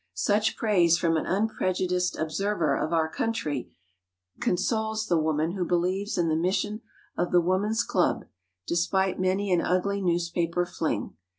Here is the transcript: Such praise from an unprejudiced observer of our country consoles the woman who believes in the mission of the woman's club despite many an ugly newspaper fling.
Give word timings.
Such 0.15 0.57
praise 0.57 0.97
from 0.97 1.15
an 1.15 1.27
unprejudiced 1.27 2.17
observer 2.17 2.75
of 2.75 2.91
our 2.91 3.07
country 3.07 3.69
consoles 4.39 5.05
the 5.05 5.19
woman 5.19 5.51
who 5.51 5.63
believes 5.63 6.17
in 6.17 6.27
the 6.27 6.35
mission 6.35 6.81
of 7.15 7.31
the 7.31 7.39
woman's 7.39 7.83
club 7.83 8.25
despite 8.65 9.19
many 9.19 9.51
an 9.53 9.61
ugly 9.61 10.01
newspaper 10.01 10.65
fling. 10.65 11.13